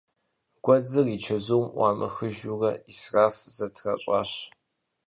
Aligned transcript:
Гуэдзыр 0.63 1.07
и 1.15 1.17
чэзум 1.25 1.65
ӏуамыхыжурэ 1.73 2.71
ӏисраф 2.79 3.35
зэтращӏащ. 3.55 4.31